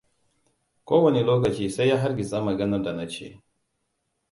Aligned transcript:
Kowane 0.85 1.21
lokaci 1.23 1.69
sai 1.69 1.87
ya 1.89 1.97
hargitsa 2.01 2.41
maganar 2.41 2.83
da 2.83 2.93
na 2.93 3.07
ce. 3.07 3.39